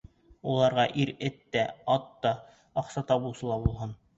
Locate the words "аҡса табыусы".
2.85-3.51